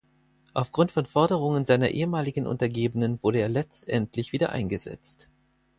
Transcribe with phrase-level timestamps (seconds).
[0.55, 5.29] Aufgrund von Forderungen seiner ehemaligen Untergebenen wurde er letztendlich wieder eingesetzt.